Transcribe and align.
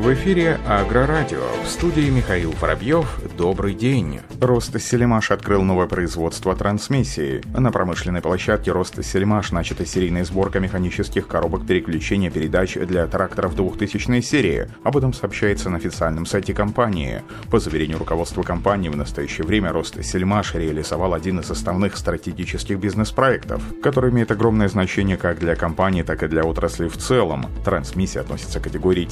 В 0.00 0.14
эфире 0.14 0.58
Агрорадио. 0.66 1.42
В 1.62 1.68
студии 1.68 2.08
Михаил 2.08 2.52
Воробьев. 2.52 3.20
Добрый 3.36 3.74
день. 3.74 4.20
Рост 4.40 4.80
Селимаш 4.80 5.30
открыл 5.30 5.62
новое 5.62 5.86
производство 5.86 6.56
трансмиссии. 6.56 7.42
На 7.54 7.70
промышленной 7.70 8.22
площадке 8.22 8.72
Рост 8.72 9.04
Селимаш 9.04 9.52
начата 9.52 9.84
серийная 9.84 10.24
сборка 10.24 10.58
механических 10.58 11.28
коробок 11.28 11.66
переключения 11.66 12.30
передач 12.30 12.76
для 12.76 13.06
тракторов 13.08 13.54
2000 13.54 14.22
серии. 14.22 14.68
Об 14.84 14.96
этом 14.96 15.12
сообщается 15.12 15.68
на 15.68 15.76
официальном 15.76 16.24
сайте 16.24 16.54
компании. 16.54 17.20
По 17.50 17.58
заверению 17.58 17.98
руководства 17.98 18.42
компании, 18.42 18.88
в 18.88 18.96
настоящее 18.96 19.46
время 19.46 19.70
Рост 19.70 20.02
Сельмаш 20.02 20.54
реализовал 20.54 21.12
один 21.12 21.40
из 21.40 21.50
основных 21.50 21.98
стратегических 21.98 22.78
бизнес-проектов, 22.78 23.62
который 23.82 24.10
имеет 24.12 24.30
огромное 24.30 24.68
значение 24.68 25.18
как 25.18 25.38
для 25.38 25.56
компании, 25.56 26.02
так 26.02 26.22
и 26.22 26.26
для 26.26 26.42
отрасли 26.44 26.88
в 26.88 26.96
целом. 26.96 27.44
Трансмиссия 27.66 28.22
относится 28.22 28.60
к 28.60 28.64
категории 28.64 29.04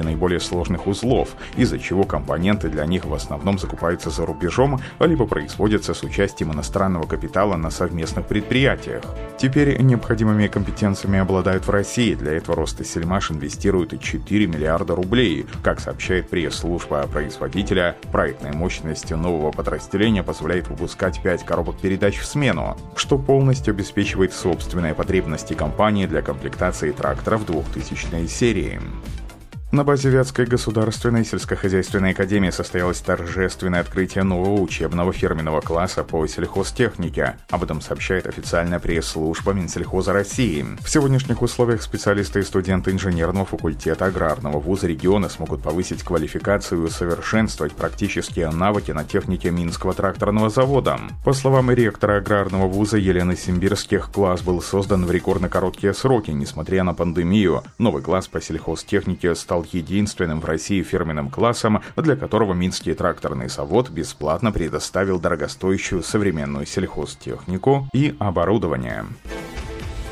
технологически 0.00 0.10
наиболее 0.10 0.40
сложных 0.40 0.86
узлов, 0.86 1.28
из-за 1.56 1.78
чего 1.78 2.04
компоненты 2.04 2.68
для 2.68 2.86
них 2.86 3.04
в 3.04 3.14
основном 3.14 3.58
закупаются 3.58 4.10
за 4.10 4.26
рубежом, 4.26 4.80
либо 5.00 5.26
производятся 5.26 5.94
с 5.94 6.02
участием 6.02 6.52
иностранного 6.52 7.06
капитала 7.06 7.56
на 7.56 7.70
совместных 7.70 8.26
предприятиях. 8.26 9.02
Теперь 9.38 9.80
необходимыми 9.80 10.48
компетенциями 10.48 11.18
обладают 11.18 11.66
в 11.66 11.70
России. 11.70 12.14
Для 12.14 12.32
этого 12.32 12.56
роста 12.56 12.84
Сельмаш 12.84 13.30
инвестирует 13.30 14.00
4 14.00 14.46
миллиарда 14.46 14.94
рублей. 14.94 15.46
Как 15.62 15.80
сообщает 15.80 16.28
пресс-служба 16.28 17.06
производителя, 17.06 17.96
проектная 18.12 18.52
мощность 18.52 19.10
нового 19.10 19.50
подразделения 19.52 20.22
позволяет 20.22 20.68
выпускать 20.68 21.22
5 21.22 21.44
коробок 21.44 21.78
передач 21.80 22.18
в 22.18 22.26
смену, 22.26 22.76
что 22.96 23.18
полностью 23.18 23.72
обеспечивает 23.72 24.32
собственные 24.32 24.94
потребности 24.94 25.54
компании 25.54 26.06
для 26.06 26.22
комплектации 26.22 26.92
тракторов 26.92 27.46
2000 27.46 28.26
серии. 28.26 28.80
На 29.72 29.84
базе 29.84 30.10
Вятской 30.10 30.46
государственной 30.46 31.24
сельскохозяйственной 31.24 32.10
академии 32.10 32.50
состоялось 32.50 32.98
торжественное 32.98 33.78
открытие 33.78 34.24
нового 34.24 34.60
учебного 34.60 35.12
фирменного 35.12 35.60
класса 35.60 36.02
по 36.02 36.26
сельхозтехнике. 36.26 37.36
Об 37.50 37.62
этом 37.62 37.80
сообщает 37.80 38.26
официальная 38.26 38.80
пресс-служба 38.80 39.52
Минсельхоза 39.52 40.12
России. 40.12 40.66
В 40.80 40.90
сегодняшних 40.90 41.40
условиях 41.40 41.82
специалисты 41.82 42.40
и 42.40 42.42
студенты 42.42 42.90
инженерного 42.90 43.46
факультета 43.46 44.06
аграрного 44.06 44.58
вуза 44.58 44.88
региона 44.88 45.28
смогут 45.28 45.62
повысить 45.62 46.02
квалификацию 46.02 46.80
и 46.80 46.84
усовершенствовать 46.86 47.72
практические 47.72 48.50
навыки 48.50 48.90
на 48.90 49.04
технике 49.04 49.52
Минского 49.52 49.94
тракторного 49.94 50.50
завода. 50.50 50.98
По 51.24 51.32
словам 51.32 51.70
ректора 51.70 52.16
аграрного 52.16 52.66
вуза 52.66 52.96
Елены 52.96 53.36
Симбирских, 53.36 54.10
класс 54.10 54.42
был 54.42 54.62
создан 54.62 55.06
в 55.06 55.12
рекордно 55.12 55.48
короткие 55.48 55.94
сроки, 55.94 56.32
несмотря 56.32 56.82
на 56.82 56.92
пандемию. 56.92 57.62
Новый 57.78 58.02
класс 58.02 58.26
по 58.26 58.40
сельхозтехнике 58.40 59.36
стал 59.36 59.59
стал 59.60 59.66
единственным 59.72 60.40
в 60.40 60.44
России 60.44 60.82
фирменным 60.82 61.30
классом, 61.30 61.82
для 61.96 62.16
которого 62.16 62.54
Минский 62.54 62.94
тракторный 62.94 63.48
завод 63.48 63.90
бесплатно 63.90 64.52
предоставил 64.52 65.20
дорогостоящую 65.20 66.02
современную 66.02 66.66
сельхозтехнику 66.66 67.88
и 67.92 68.14
оборудование. 68.18 69.06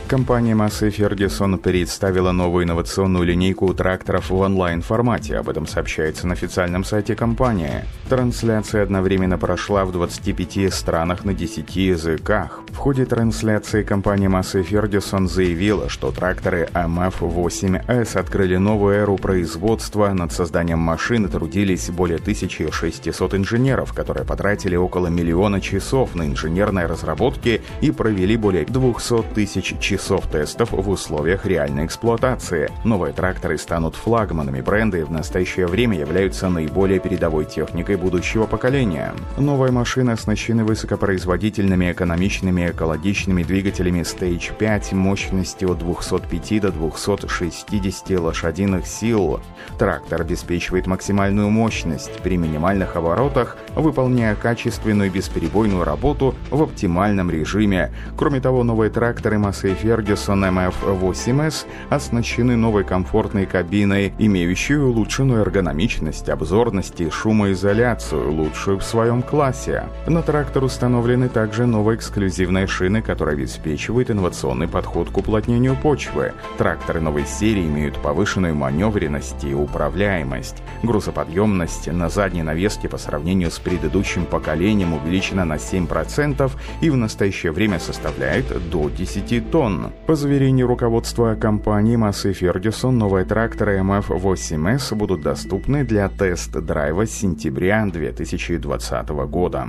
Компания 0.08 0.54
Massey 0.54 0.88
Ferguson 0.88 1.58
представила 1.58 2.32
новую 2.32 2.64
инновационную 2.64 3.26
линейку 3.26 3.74
тракторов 3.74 4.30
в 4.30 4.36
онлайн-формате. 4.36 5.36
Об 5.36 5.50
этом 5.50 5.66
сообщается 5.66 6.26
на 6.26 6.32
официальном 6.32 6.82
сайте 6.82 7.14
компании. 7.14 7.84
Трансляция 8.08 8.84
одновременно 8.84 9.36
прошла 9.36 9.84
в 9.84 9.92
25 9.92 10.72
странах 10.72 11.26
на 11.26 11.34
10 11.34 11.76
языках. 11.76 12.60
В 12.70 12.76
ходе 12.78 13.04
трансляции 13.04 13.82
компания 13.82 14.28
Massey 14.28 14.66
Ferguson 14.66 15.28
заявила, 15.28 15.90
что 15.90 16.10
тракторы 16.10 16.70
MF8S 16.72 18.18
открыли 18.18 18.56
новую 18.56 18.94
эру 18.94 19.18
производства. 19.18 20.08
Над 20.14 20.32
созданием 20.32 20.78
машины 20.78 21.28
трудились 21.28 21.90
более 21.90 22.16
1600 22.16 23.34
инженеров, 23.34 23.92
которые 23.92 24.24
потратили 24.24 24.74
около 24.74 25.08
миллиона 25.08 25.60
часов 25.60 26.14
на 26.14 26.22
инженерные 26.22 26.86
разработки 26.86 27.60
и 27.82 27.90
провели 27.90 28.38
более 28.38 28.64
200 28.64 29.34
тысяч 29.34 29.74
часов 29.78 29.97
часов 29.98 30.28
тестов 30.28 30.70
в 30.70 30.88
условиях 30.88 31.44
реальной 31.44 31.84
эксплуатации. 31.84 32.70
Новые 32.84 33.12
тракторы 33.12 33.58
станут 33.58 33.96
флагманами 33.96 34.60
бренда 34.60 34.98
и 34.98 35.02
в 35.02 35.10
настоящее 35.10 35.66
время 35.66 35.98
являются 35.98 36.48
наиболее 36.48 37.00
передовой 37.00 37.44
техникой 37.44 37.96
будущего 37.96 38.46
поколения. 38.46 39.12
Новые 39.36 39.72
машины 39.72 40.12
оснащены 40.12 40.64
высокопроизводительными, 40.64 41.90
экономичными, 41.90 42.70
экологичными 42.70 43.42
двигателями 43.42 44.02
Stage 44.02 44.56
5 44.56 44.92
мощностью 44.92 45.72
от 45.72 45.78
205 45.78 46.60
до 46.60 46.70
260 46.70 48.20
лошадиных 48.20 48.86
сил. 48.86 49.40
Трактор 49.80 50.20
обеспечивает 50.20 50.86
максимальную 50.86 51.50
мощность 51.50 52.22
при 52.22 52.36
минимальных 52.36 52.94
оборотах, 52.94 53.56
выполняя 53.74 54.36
качественную 54.36 55.10
бесперебойную 55.10 55.82
работу 55.82 56.36
в 56.50 56.62
оптимальном 56.62 57.32
режиме. 57.32 57.92
Кроме 58.16 58.40
того, 58.40 58.62
новые 58.62 58.90
тракторы 58.90 59.38
Massey 59.38 59.76
Ferguson 59.88 60.70
MF8S 60.82 61.64
оснащены 61.88 62.56
новой 62.56 62.84
комфортной 62.84 63.46
кабиной, 63.46 64.12
имеющей 64.18 64.76
улучшенную 64.76 65.40
эргономичность, 65.40 66.28
обзорность 66.28 67.00
и 67.00 67.08
шумоизоляцию, 67.08 68.30
лучшую 68.30 68.80
в 68.80 68.84
своем 68.84 69.22
классе. 69.22 69.84
На 70.06 70.22
трактор 70.22 70.64
установлены 70.64 71.30
также 71.30 71.64
новые 71.64 71.96
эксклюзивные 71.96 72.66
шины, 72.66 73.00
которые 73.00 73.34
обеспечивают 73.34 74.10
инновационный 74.10 74.68
подход 74.68 75.08
к 75.08 75.16
уплотнению 75.16 75.74
почвы. 75.74 76.34
Тракторы 76.58 77.00
новой 77.00 77.24
серии 77.24 77.66
имеют 77.66 77.96
повышенную 78.02 78.54
маневренность 78.54 79.42
и 79.44 79.54
управляемость. 79.54 80.56
Грузоподъемность 80.82 81.90
на 81.90 82.10
задней 82.10 82.42
навеске 82.42 82.90
по 82.90 82.98
сравнению 82.98 83.50
с 83.50 83.58
предыдущим 83.58 84.26
поколением 84.26 84.92
увеличена 84.92 85.46
на 85.46 85.54
7% 85.54 86.50
и 86.82 86.90
в 86.90 86.96
настоящее 86.96 87.52
время 87.52 87.80
составляет 87.80 88.68
до 88.70 88.90
10 88.90 89.50
тонн. 89.50 89.77
По 90.06 90.14
заверению 90.14 90.66
руководства 90.66 91.34
компании 91.34 91.96
Massey 91.96 92.32
Ferguson, 92.32 92.92
новые 92.92 93.24
тракторы 93.24 93.78
MF8S 93.78 94.94
будут 94.94 95.22
доступны 95.22 95.84
для 95.84 96.08
тест-драйва 96.08 97.06
с 97.06 97.10
сентября 97.10 97.84
2020 97.86 99.08
года. 99.08 99.66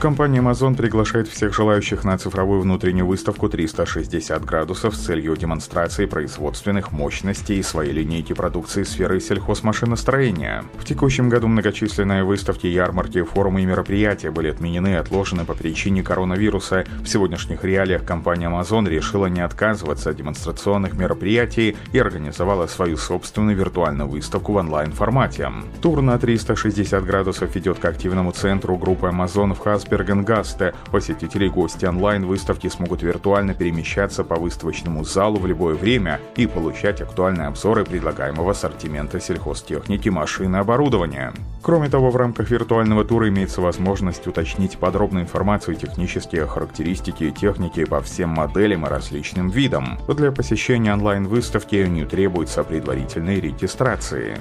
Компания 0.00 0.38
Amazon 0.38 0.76
приглашает 0.76 1.28
всех 1.28 1.54
желающих 1.54 2.04
на 2.04 2.16
цифровую 2.16 2.62
внутреннюю 2.62 3.06
выставку 3.06 3.50
360 3.50 4.42
градусов 4.46 4.96
с 4.96 5.04
целью 5.04 5.36
демонстрации 5.36 6.06
производственных 6.06 6.90
мощностей 6.90 7.62
своей 7.62 7.92
линейки 7.92 8.32
продукции 8.32 8.84
сферы 8.84 9.20
сельхозмашиностроения. 9.20 10.64
В 10.78 10.86
текущем 10.86 11.28
году 11.28 11.48
многочисленные 11.48 12.24
выставки, 12.24 12.66
ярмарки, 12.66 13.22
форумы 13.22 13.60
и 13.60 13.66
мероприятия 13.66 14.30
были 14.30 14.48
отменены 14.48 14.92
и 14.92 14.94
отложены 14.94 15.44
по 15.44 15.52
причине 15.52 16.02
коронавируса. 16.02 16.86
В 17.04 17.06
сегодняшних 17.06 17.62
реалиях 17.62 18.02
компания 18.02 18.48
Amazon 18.48 18.88
решила 18.88 19.26
не 19.26 19.42
отказываться 19.42 20.08
от 20.08 20.16
демонстрационных 20.16 20.94
мероприятий 20.94 21.76
и 21.92 21.98
организовала 21.98 22.68
свою 22.68 22.96
собственную 22.96 23.54
виртуальную 23.54 24.08
выставку 24.08 24.54
в 24.54 24.56
онлайн-формате. 24.56 25.52
Тур 25.82 26.00
на 26.00 26.18
360 26.18 27.04
градусов 27.04 27.54
ведет 27.54 27.78
к 27.78 27.84
активному 27.84 28.32
центру 28.32 28.78
группы 28.78 29.06
Amazon 29.06 29.52
в 29.52 29.58
Хас 29.58 29.89
Бергенгасте. 29.90 30.74
Посетители 30.90 31.46
и 31.46 31.50
гости 31.50 31.84
онлайн-выставки 31.84 32.68
смогут 32.68 33.02
виртуально 33.02 33.54
перемещаться 33.54 34.24
по 34.24 34.36
выставочному 34.36 35.04
залу 35.04 35.38
в 35.38 35.46
любое 35.46 35.74
время 35.74 36.20
и 36.36 36.46
получать 36.46 37.00
актуальные 37.00 37.48
обзоры 37.48 37.84
предлагаемого 37.84 38.52
ассортимента 38.52 39.20
сельхозтехники, 39.20 40.08
машин 40.08 40.56
и 40.56 40.58
оборудования. 40.58 41.32
Кроме 41.62 41.88
того, 41.90 42.10
в 42.10 42.16
рамках 42.16 42.50
виртуального 42.50 43.04
тура 43.04 43.28
имеется 43.28 43.60
возможность 43.60 44.26
уточнить 44.26 44.78
подробную 44.78 45.24
информацию 45.24 45.76
технические 45.76 46.46
характеристики 46.46 47.24
и 47.24 47.32
техники 47.32 47.84
по 47.84 48.00
всем 48.00 48.30
моделям 48.30 48.86
и 48.86 48.88
различным 48.88 49.50
видам. 49.50 49.98
Для 50.08 50.32
посещения 50.32 50.92
онлайн-выставки 50.92 51.76
не 51.76 52.04
требуется 52.04 52.64
предварительной 52.64 53.40
регистрации. 53.40 54.38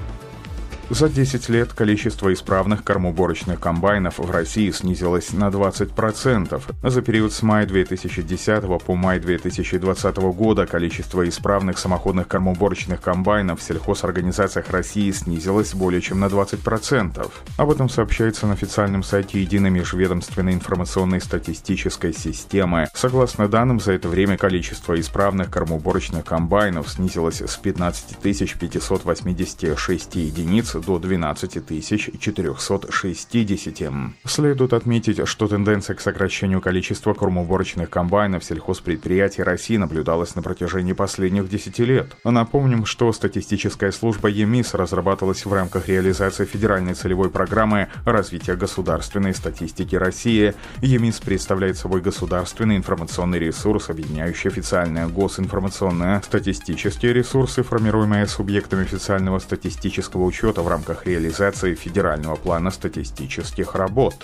За 0.91 1.07
10 1.07 1.49
лет 1.49 1.71
количество 1.71 2.33
исправных 2.33 2.83
кормоуборочных 2.83 3.59
комбайнов 3.59 4.17
в 4.17 4.31
России 4.31 4.71
снизилось 4.71 5.33
на 5.33 5.49
20%. 5.49 6.89
За 6.89 7.01
период 7.03 7.31
с 7.31 7.43
мая 7.43 7.67
2010 7.67 8.63
по 8.83 8.95
май 8.95 9.19
2020 9.19 10.17
года 10.17 10.65
количество 10.65 11.29
исправных 11.29 11.77
самоходных 11.77 12.27
кормоуборочных 12.27 13.01
комбайнов 13.01 13.59
в 13.59 13.63
сельхозорганизациях 13.63 14.71
России 14.71 15.11
снизилось 15.11 15.75
более 15.75 16.01
чем 16.01 16.21
на 16.21 16.25
20%. 16.25 17.31
Об 17.57 17.69
этом 17.69 17.87
сообщается 17.87 18.47
на 18.47 18.53
официальном 18.53 19.03
сайте 19.03 19.39
Единой 19.41 19.69
межведомственной 19.69 20.53
информационной 20.53 21.21
статистической 21.21 22.15
системы. 22.15 22.87
Согласно 22.95 23.47
данным, 23.47 23.79
за 23.79 23.91
это 23.91 24.09
время 24.09 24.37
количество 24.37 24.99
исправных 24.99 25.51
кормоуборочных 25.51 26.25
комбайнов 26.25 26.89
снизилось 26.89 27.41
с 27.41 27.57
15 27.57 28.17
586 28.17 30.15
единиц 30.15 30.78
до 30.79 30.99
12 30.99 31.65
460. 32.19 33.93
Следует 34.25 34.73
отметить, 34.73 35.27
что 35.27 35.47
тенденция 35.47 35.95
к 35.95 36.01
сокращению 36.01 36.61
количества 36.61 37.13
кормоуборочных 37.13 37.89
комбайнов 37.89 38.43
сельхозпредприятий 38.43 39.43
России 39.43 39.77
наблюдалась 39.77 40.35
на 40.35 40.41
протяжении 40.41 40.93
последних 40.93 41.49
10 41.49 41.79
лет. 41.79 42.15
Напомним, 42.23 42.85
что 42.85 43.11
статистическая 43.11 43.91
служба 43.91 44.29
ЕМИС 44.29 44.73
разрабатывалась 44.73 45.45
в 45.45 45.53
рамках 45.53 45.89
реализации 45.89 46.45
федеральной 46.45 46.93
целевой 46.93 47.29
программы 47.29 47.89
развития 48.05 48.55
государственной 48.55 49.33
статистики 49.33 49.95
России. 49.95 50.53
ЕМИС 50.81 51.19
представляет 51.19 51.77
собой 51.77 52.01
государственный 52.01 52.77
информационный 52.77 53.39
ресурс, 53.39 53.89
объединяющий 53.89 54.49
официальные 54.49 55.07
госинформационные 55.07 56.21
статистические 56.23 57.13
ресурсы, 57.13 57.63
формируемые 57.63 58.27
субъектами 58.27 58.83
официального 58.83 59.39
статистического 59.39 60.23
учета 60.23 60.61
в 60.61 60.68
рамках 60.69 61.05
реализации 61.05 61.75
федерального 61.75 62.35
плана 62.35 62.71
статистических 62.71 63.75
работ. 63.75 64.15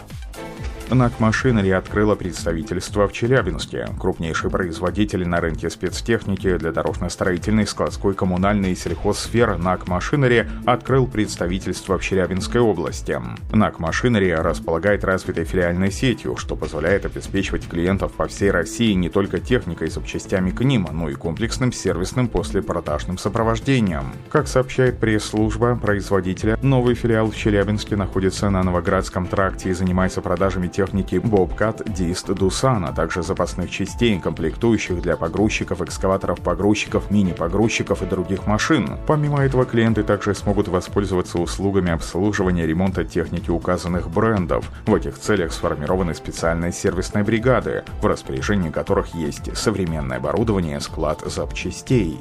НАК 0.92 1.20
Машинери 1.20 1.72
открыла 1.72 2.16
представительство 2.16 3.08
в 3.08 3.14
Челябинске. 3.14 3.88
Крупнейший 4.00 4.52
производитель 4.52 5.28
на 5.28 5.42
рынке 5.42 5.70
спецтехники 5.70 6.58
для 6.58 6.72
дорожно-строительной, 6.72 7.66
складской, 7.66 8.14
коммунальной 8.14 8.74
и 8.74 8.76
сельхозсфер 8.76 9.58
НАК 9.58 9.88
Машинери 9.88 10.48
открыл 10.66 11.08
представительство 11.08 11.98
в 11.98 12.04
Челябинской 12.04 12.62
области. 12.62 13.20
НАК 13.52 13.80
Машинери 13.80 14.30
располагает 14.30 15.04
развитой 15.04 15.46
филиальной 15.46 15.92
сетью, 15.92 16.38
что 16.38 16.56
позволяет 16.56 17.06
обеспечивать 17.06 17.68
клиентов 17.68 18.14
по 18.14 18.28
всей 18.28 18.52
России 18.52 18.94
не 18.94 19.10
только 19.10 19.40
техникой 19.40 19.88
и 19.88 19.92
запчастями 19.92 20.52
к 20.52 20.62
ним, 20.62 20.88
но 20.92 21.10
и 21.10 21.16
комплексным 21.16 21.74
сервисным 21.74 22.28
послепродажным 22.28 23.18
сопровождением. 23.18 24.14
Как 24.30 24.48
сообщает 24.48 25.00
пресс-служба 25.00 25.76
производителя, 25.82 26.60
новый 26.62 26.94
филиал 26.94 27.32
в 27.32 27.36
Челябинске 27.36 27.96
находится 27.96 28.52
на 28.52 28.62
Новоградском 28.62 29.26
тракте 29.26 29.70
и 29.70 29.74
занимается 29.74 30.22
продажами 30.22 30.68
техники 30.76 31.16
Bobcat 31.16 31.86
Dist 31.86 32.28
Dusan, 32.36 32.86
а 32.86 32.92
также 32.92 33.24
запасных 33.24 33.72
частей, 33.72 34.20
комплектующих 34.20 35.02
для 35.02 35.16
погрузчиков, 35.16 35.82
экскаваторов, 35.82 36.42
погрузчиков, 36.42 37.10
мини-погрузчиков 37.12 38.02
и 38.02 38.06
других 38.06 38.46
машин. 38.46 38.98
Помимо 39.08 39.44
этого, 39.44 39.66
клиенты 39.66 40.04
также 40.04 40.36
смогут 40.36 40.68
воспользоваться 40.68 41.40
услугами 41.40 41.92
обслуживания 41.92 42.68
ремонта 42.68 43.06
техники 43.06 43.50
указанных 43.50 44.10
брендов. 44.10 44.70
В 44.86 44.94
этих 44.94 45.18
целях 45.18 45.54
сформированы 45.54 46.14
специальные 46.14 46.74
сервисные 46.74 47.24
бригады, 47.24 47.84
в 48.02 48.06
распоряжении 48.06 48.70
которых 48.70 49.16
есть 49.16 49.56
современное 49.56 50.18
оборудование, 50.18 50.80
склад 50.82 51.22
запчастей. 51.26 52.20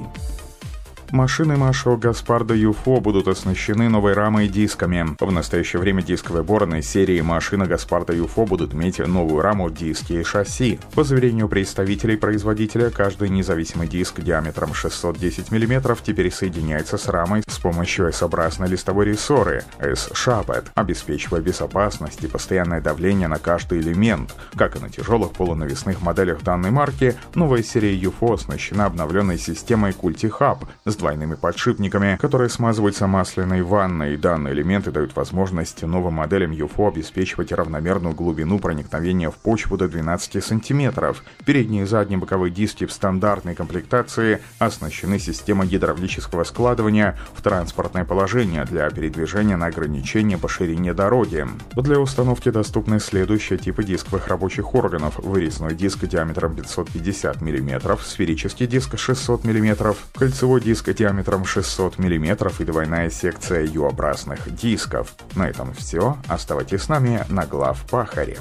Машины 1.15 1.57
Машо 1.57 1.97
Гаспарда 1.97 2.55
Юфо 2.55 3.01
будут 3.01 3.29
оснащены 3.29 3.89
новой 3.89 4.15
рамой 4.15 4.47
и 4.47 4.49
дисками. 4.49 5.15
В 5.21 5.31
настоящее 5.31 5.79
время 5.79 6.03
дисковые 6.03 6.43
борны 6.43 6.83
серии 6.83 7.21
машины 7.21 7.67
Гаспарда 7.67 8.13
Юфо 8.13 8.47
будут 8.47 8.75
иметь 8.75 8.99
новую 8.99 9.41
раму, 9.41 9.71
диски 9.71 10.15
и 10.15 10.25
шасси. 10.25 10.81
По 10.97 11.05
заверению 11.05 11.49
представителей 11.49 12.17
производителя, 12.17 12.91
каждый 12.91 13.29
независимый 13.29 13.87
диск 13.87 14.23
диаметром 14.23 14.75
610 14.75 15.53
мм 15.53 15.97
теперь 16.05 16.33
соединяется 16.33 16.99
с 16.99 17.07
рамой 17.07 17.45
с 17.47 17.61
помощью 17.61 18.09
S-образной 18.09 18.69
листовой 18.69 19.05
рессоры 19.05 19.63
S-Shabet, 19.79 20.71
обеспечивая 20.75 21.41
безопасность 21.41 22.25
и 22.25 22.27
постоянное 22.27 22.81
давление 22.81 23.29
на 23.29 23.39
каждый 23.39 23.79
элемент. 23.79 24.35
Как 24.57 24.75
и 24.75 24.81
на 24.81 24.91
тяжелых 24.91 25.31
полунавесных 25.31 26.03
моделях 26.03 26.43
данной 26.43 26.73
марки, 26.73 27.15
новая 27.37 27.63
серия 27.63 27.97
UFO 27.97 28.35
оснащена 28.35 28.87
обновленной 28.87 29.39
системой 29.39 29.93
Culti 29.93 30.29
Hub 30.41 30.67
с 30.85 31.04
двойными 31.05 31.35
подшипниками, 31.35 32.17
которые 32.19 32.49
смазываются 32.49 33.07
масляной 33.07 33.61
ванной. 33.61 34.17
Данные 34.17 34.55
элементы 34.55 34.91
дают 34.91 35.15
возможность 35.15 35.83
новым 35.83 36.15
моделям 36.15 36.53
UFO 36.53 36.89
обеспечивать 36.89 37.53
равномерную 37.53 38.15
глубину 38.15 38.59
проникновения 38.59 39.31
в 39.31 39.35
почву 39.35 39.77
до 39.77 39.87
12 39.87 40.43
см. 40.43 41.15
Передние 41.45 41.83
и 41.83 41.87
задние 41.87 42.19
боковые 42.19 42.51
диски 42.51 42.87
в 42.87 42.93
стандартной 42.93 43.55
комплектации 43.55 44.41
оснащены 44.59 45.19
системой 45.19 45.69
гидравлического 45.69 46.43
складывания 46.45 47.19
в 47.35 47.43
транспортное 47.43 48.07
положение 48.07 48.65
для 48.65 48.89
передвижения 48.89 49.59
на 49.59 49.67
ограничение 49.67 50.39
по 50.39 50.49
ширине 50.49 50.95
дороги. 50.95 51.47
Для 51.77 52.01
установки 52.01 52.49
доступны 52.49 52.99
следующие 52.99 53.59
типы 53.59 53.85
дисковых 53.85 54.29
рабочих 54.29 54.75
органов. 54.75 55.19
Вырезной 55.19 55.75
диск 55.75 56.07
диаметром 56.07 56.57
550 56.57 57.43
мм, 57.43 57.99
сферический 58.03 58.67
диск 58.67 58.99
600 58.99 59.45
мм, 59.45 59.95
кольцевой 60.15 60.63
диск 60.63 60.94
диаметром 60.95 61.45
600 61.45 61.99
мм 61.99 62.53
и 62.59 62.65
двойная 62.65 63.11
секция 63.11 63.67
U-образных 63.67 64.55
дисков. 64.55 65.15
На 65.35 65.49
этом 65.49 65.75
все. 65.75 66.17
Оставайтесь 66.29 66.83
с 66.83 66.89
нами 66.89 67.25
на 67.29 67.47
глав 67.47 67.85
Пахаре. 67.91 68.39